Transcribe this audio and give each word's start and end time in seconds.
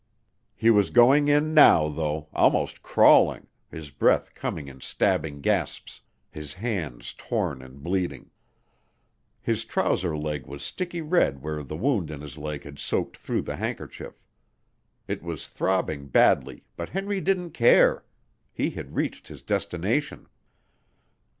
He 0.55 0.71
was 0.71 0.89
going 0.89 1.27
in 1.27 1.53
now 1.53 1.87
though, 1.87 2.27
almost 2.33 2.81
crawling, 2.81 3.45
his 3.69 3.91
breath 3.91 4.33
coming 4.33 4.67
in 4.67 4.81
stabbing 4.81 5.41
gasps, 5.41 6.01
his 6.31 6.55
hands 6.55 7.13
torn 7.13 7.61
and 7.61 7.83
bleeding. 7.83 8.31
His 9.43 9.63
trouser 9.63 10.17
leg 10.17 10.47
was 10.47 10.63
sticky 10.63 11.01
red 11.01 11.43
where 11.43 11.61
the 11.61 11.77
wound 11.77 12.09
in 12.09 12.19
his 12.21 12.35
leg 12.35 12.63
had 12.63 12.79
soaked 12.79 13.15
through 13.15 13.43
the 13.43 13.57
handkerchief. 13.57 14.19
It 15.07 15.21
was 15.21 15.47
throbbing 15.47 16.07
badly 16.07 16.63
but 16.75 16.89
Henry 16.89 17.21
didn't 17.21 17.51
care. 17.51 18.03
He 18.51 18.71
had 18.71 18.95
reached 18.95 19.27
his 19.27 19.43
destination. 19.43 20.27